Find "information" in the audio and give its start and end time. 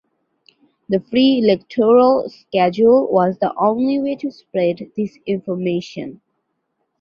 5.27-6.21